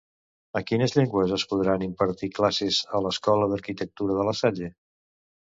En 0.59 0.63
quines 0.69 0.95
llengües 0.95 1.33
es 1.37 1.45
podran 1.51 1.85
impartir 1.87 2.31
classes 2.39 2.81
a 2.97 3.03
l'Escola 3.07 3.51
d'Arquitectura 3.53 4.19
de 4.23 4.27
La 4.31 4.35
Salle? 4.43 4.73